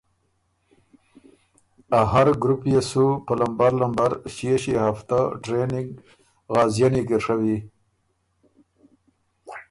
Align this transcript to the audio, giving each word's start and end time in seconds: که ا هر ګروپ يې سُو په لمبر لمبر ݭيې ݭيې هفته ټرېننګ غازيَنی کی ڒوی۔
که 1.89 1.93
ا 1.97 1.99
هر 2.11 2.27
ګروپ 2.41 2.61
يې 2.71 2.81
سُو 2.89 3.05
په 3.25 3.33
لمبر 3.39 3.71
لمبر 3.81 4.11
ݭيې 4.33 4.53
ݭيې 4.63 4.77
هفته 4.87 5.17
ټرېننګ 5.43 5.89
غازيَنی 6.53 7.01
کی 7.07 7.17
ڒوی۔ 7.25 7.57